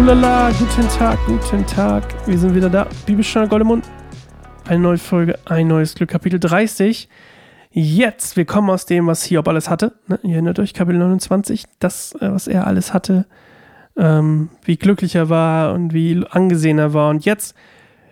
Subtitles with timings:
[0.00, 2.02] Ulala, guten Tag, guten Tag.
[2.26, 2.88] Wir sind wieder da.
[3.04, 3.84] Bibelstunde Goldemund.
[4.66, 7.08] Eine neue Folge, ein neues Glück, Kapitel 30.
[7.70, 9.92] Jetzt, wir kommen aus dem, was Hiob alles hatte.
[10.08, 10.18] Ne?
[10.22, 13.26] Ihr erinnert euch, Kapitel 29, das, äh, was er alles hatte,
[13.96, 17.10] ähm, wie glücklich er war und wie angesehen er war.
[17.10, 17.54] Und jetzt,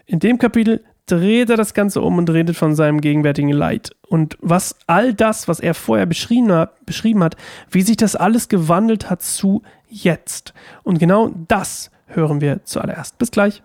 [0.05, 3.91] in dem Kapitel, dreht er das Ganze um und redet von seinem gegenwärtigen Leid.
[4.09, 7.37] Und was all das, was er vorher beschrieben hat, beschrieben hat,
[7.71, 10.55] wie sich das alles gewandelt hat zu jetzt.
[10.83, 13.19] Und genau das hören wir zuallererst.
[13.19, 13.63] Bis gleich.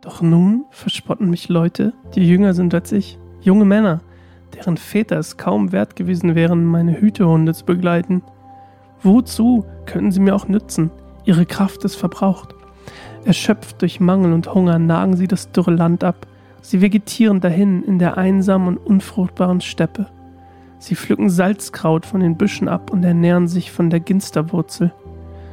[0.00, 4.00] Doch nun verspotten mich Leute, die jünger sind als ich, junge Männer,
[4.54, 8.22] deren Väter es kaum wert gewesen wären, meine Hütehunde zu begleiten.
[9.02, 10.90] Wozu könnten sie mir auch nützen?
[11.24, 12.54] Ihre Kraft ist verbraucht.
[13.24, 16.26] Erschöpft durch Mangel und Hunger nagen sie das dürre Land ab.
[16.68, 20.04] Sie vegetieren dahin in der einsamen und unfruchtbaren Steppe.
[20.78, 24.92] Sie pflücken Salzkraut von den Büschen ab und ernähren sich von der Ginsterwurzel.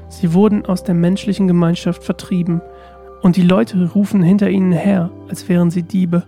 [0.09, 2.62] Sie wurden aus der menschlichen Gemeinschaft vertrieben,
[3.22, 6.23] und die Leute rufen hinter ihnen her, als wären sie Diebe.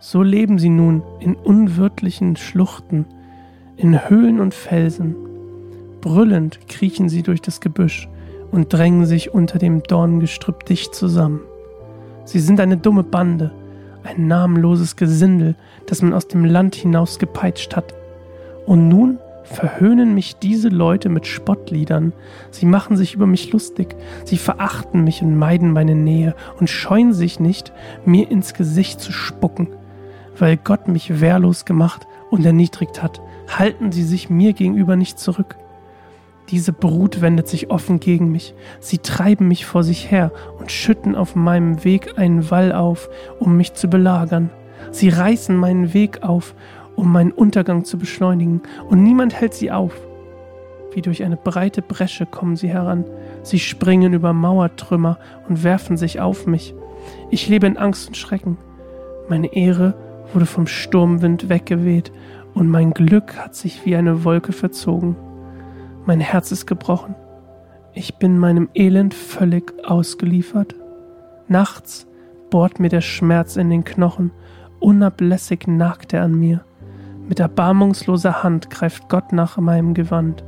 [0.00, 3.04] So leben sie nun in unwirtlichen Schluchten,
[3.76, 5.16] in Höhlen und Felsen.
[6.00, 8.08] Brüllend kriechen sie durch das Gebüsch
[8.52, 11.42] und drängen sich unter dem Dornengestrüpp dicht zusammen.
[12.24, 13.52] Sie sind eine dumme Bande,
[14.02, 15.54] ein namenloses Gesindel,
[15.86, 17.94] das man aus dem Land hinaus gepeitscht hat.
[18.66, 22.12] Und nun verhöhnen mich diese Leute mit Spottliedern.
[22.50, 23.94] Sie machen sich über mich lustig.
[24.24, 27.72] Sie verachten mich und meiden meine Nähe und scheuen sich nicht,
[28.06, 29.68] mir ins Gesicht zu spucken.
[30.38, 35.56] Weil Gott mich wehrlos gemacht und erniedrigt hat, halten sie sich mir gegenüber nicht zurück.
[36.50, 38.54] Diese Brut wendet sich offen gegen mich.
[38.80, 43.08] Sie treiben mich vor sich her und schütten auf meinem Weg einen Wall auf,
[43.40, 44.50] um mich zu belagern.
[44.90, 46.54] Sie reißen meinen Weg auf
[46.96, 49.94] um meinen Untergang zu beschleunigen, und niemand hält sie auf.
[50.92, 53.04] Wie durch eine breite Bresche kommen sie heran,
[53.42, 55.18] sie springen über Mauertrümmer
[55.48, 56.74] und werfen sich auf mich.
[57.30, 58.58] Ich lebe in Angst und Schrecken.
[59.28, 59.94] Meine Ehre
[60.32, 62.12] wurde vom Sturmwind weggeweht,
[62.54, 65.16] und mein Glück hat sich wie eine Wolke verzogen.
[66.06, 67.14] Mein Herz ist gebrochen.
[67.94, 70.74] Ich bin meinem Elend völlig ausgeliefert.
[71.48, 72.06] Nachts
[72.50, 74.30] bohrt mir der Schmerz in den Knochen,
[74.80, 76.62] unablässig nagt er an mir.
[77.26, 80.44] Mit erbarmungsloser Hand greift Gott nach meinem Gewand.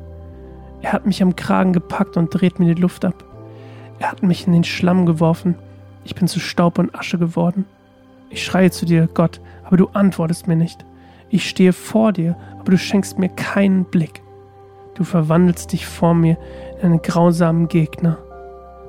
[0.83, 3.25] Er hat mich am Kragen gepackt und dreht mir die Luft ab.
[3.99, 5.55] Er hat mich in den Schlamm geworfen.
[6.05, 7.65] Ich bin zu Staub und Asche geworden.
[8.29, 10.85] Ich schreie zu dir, Gott, aber du antwortest mir nicht.
[11.31, 14.23] Ich stehe vor dir, aber du schenkst mir keinen Blick.
[14.97, 16.39] Du verwandelst dich vor mir
[16.79, 18.19] in einen grausamen Gegner.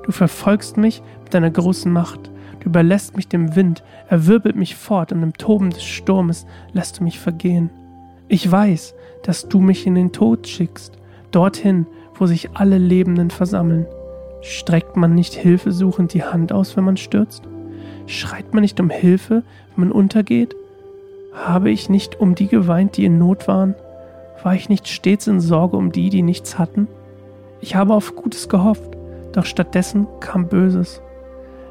[0.04, 2.30] Du verfolgst mich mit deiner großen Macht.
[2.60, 6.98] Du überlässt mich dem Wind, er wirbelt mich fort und im Toben des Sturmes lässt
[6.98, 7.70] du mich vergehen.
[8.26, 10.94] Ich weiß, dass du mich in den Tod schickst,
[11.30, 13.86] dorthin, wo sich alle Lebenden versammeln.
[14.40, 17.42] Streckt man nicht hilfesuchend die Hand aus, wenn man stürzt?
[18.06, 19.42] Schreit man nicht um Hilfe,
[19.76, 20.56] wenn man untergeht?
[21.34, 23.74] Habe ich nicht um die geweint, die in Not waren?
[24.42, 26.86] War ich nicht stets in Sorge um die, die nichts hatten?
[27.60, 28.96] Ich habe auf Gutes gehofft,
[29.32, 31.02] doch stattdessen kam Böses.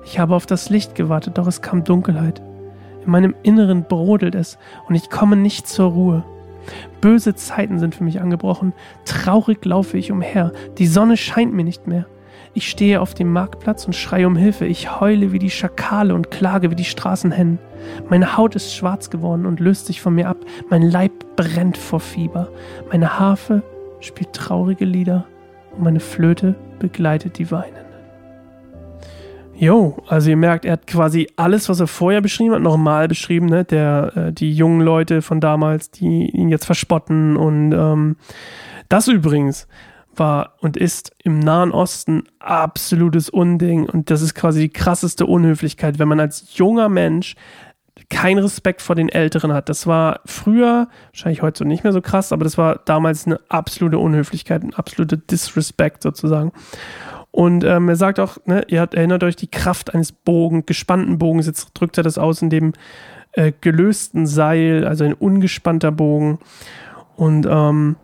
[0.03, 2.41] Ich habe auf das Licht gewartet, doch es kam Dunkelheit.
[3.05, 4.57] In meinem Inneren brodelt es
[4.87, 6.25] und ich komme nicht zur Ruhe.
[6.99, 8.73] Böse Zeiten sind für mich angebrochen.
[9.05, 10.51] Traurig laufe ich umher.
[10.77, 12.05] Die Sonne scheint mir nicht mehr.
[12.53, 14.65] Ich stehe auf dem Marktplatz und schreie um Hilfe.
[14.65, 17.59] Ich heule wie die Schakale und klage wie die Straßenhennen.
[18.09, 20.37] Meine Haut ist schwarz geworden und löst sich von mir ab.
[20.69, 22.49] Mein Leib brennt vor Fieber.
[22.91, 23.61] Meine Harfe
[23.99, 25.25] spielt traurige Lieder
[25.75, 27.87] und meine Flöte begleitet die Weinen.
[29.59, 33.47] Jo, also ihr merkt, er hat quasi alles, was er vorher beschrieben hat, nochmal beschrieben,
[33.47, 33.65] ne?
[33.65, 38.17] Der, äh, die jungen Leute von damals, die ihn jetzt verspotten und ähm,
[38.87, 39.67] das übrigens
[40.19, 45.99] war und ist im Nahen Osten absolutes Unding und das ist quasi die krasseste Unhöflichkeit,
[45.99, 47.35] wenn man als junger Mensch
[48.09, 49.69] keinen Respekt vor den Älteren hat.
[49.69, 53.39] Das war früher, wahrscheinlich heute so nicht mehr so krass, aber das war damals eine
[53.49, 56.51] absolute Unhöflichkeit, ein absoluter Disrespect sozusagen.
[57.31, 61.17] Und ähm, er sagt auch, ne, ihr habt, erinnert euch die Kraft eines Bogen, gespannten
[61.17, 61.45] Bogens.
[61.45, 62.73] Jetzt drückt er das aus in dem
[63.33, 66.39] äh, gelösten Seil, also ein ungespannter Bogen.
[67.15, 67.97] Und ähm,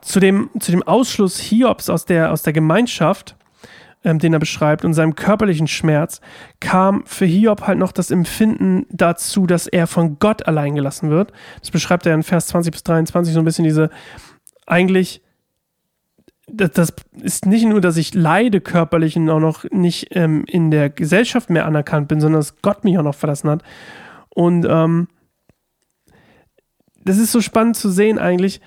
[0.00, 3.36] zu, dem, zu dem Ausschluss Hiobs aus der, aus der Gemeinschaft,
[4.04, 6.20] ähm, den er beschreibt, und seinem körperlichen Schmerz,
[6.60, 11.32] kam für Hiob halt noch das Empfinden dazu, dass er von Gott allein gelassen wird.
[11.60, 13.90] Das beschreibt er in Vers 20 bis 23 so ein bisschen diese
[14.66, 15.22] eigentlich
[16.50, 20.70] das, das, ist nicht nur, dass ich leide körperlich und auch noch nicht ähm, in
[20.70, 23.62] der Gesellschaft mehr anerkannt bin, sondern dass Gott mich auch noch verlassen hat.
[24.30, 25.08] Und ähm,
[27.04, 28.60] das ist so spannend zu sehen eigentlich,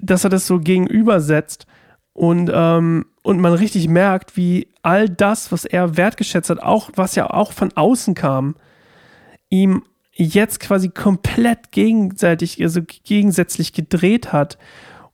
[0.00, 1.66] dass er das so gegenübersetzt
[2.12, 7.14] und, ähm, und man richtig merkt, wie all das, was er wertgeschätzt hat, auch was
[7.14, 8.56] ja auch von außen kam,
[9.50, 14.58] ihm jetzt quasi komplett gegenseitig, also gegensätzlich gedreht hat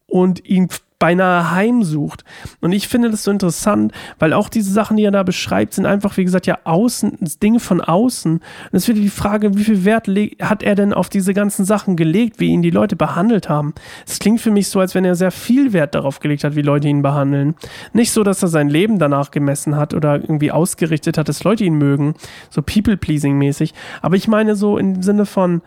[0.07, 0.69] und ihn
[0.99, 2.25] beinahe heimsucht.
[2.61, 5.87] Und ich finde das so interessant, weil auch diese Sachen, die er da beschreibt, sind
[5.87, 8.33] einfach, wie gesagt, ja außen, Dinge von außen.
[8.33, 8.43] Und
[8.73, 10.09] es wird die Frage, wie viel Wert
[10.41, 13.75] hat er denn auf diese ganzen Sachen gelegt, wie ihn die Leute behandelt haben.
[14.07, 16.63] Es klingt für mich so, als wenn er sehr viel Wert darauf gelegt hat, wie
[16.63, 17.55] Leute ihn behandeln.
[17.93, 21.65] Nicht so, dass er sein Leben danach gemessen hat oder irgendwie ausgerichtet hat, dass Leute
[21.65, 22.15] ihn mögen,
[22.51, 23.75] so people-pleasing mäßig.
[24.01, 25.63] Aber ich meine so im Sinne von,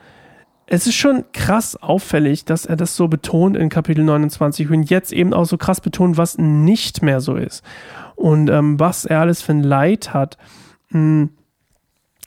[0.70, 5.14] es ist schon krass auffällig, dass er das so betont in Kapitel 29 und jetzt
[5.14, 7.64] eben auch so krass betont, was nicht mehr so ist
[8.16, 10.38] und ähm, was er alles für ein Leid hat.
[10.90, 11.26] Mm.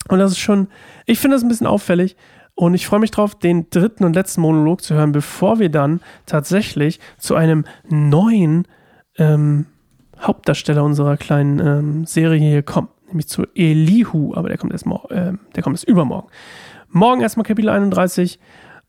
[0.09, 0.69] Und das ist schon,
[1.05, 2.17] ich finde das ein bisschen auffällig
[2.55, 6.01] und ich freue mich drauf, den dritten und letzten Monolog zu hören, bevor wir dann
[6.25, 8.67] tatsächlich zu einem neuen
[9.19, 9.67] ähm,
[10.19, 15.35] Hauptdarsteller unserer kleinen ähm, Serie hier kommen, nämlich zu Elihu, aber der kommt erst, äh,
[15.55, 16.29] der kommt erst übermorgen.
[16.93, 18.39] Morgen erstmal Kapitel 31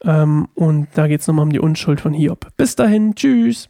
[0.03, 2.47] ähm, und da geht es nochmal um die Unschuld von Hiob.
[2.57, 3.69] Bis dahin, tschüss.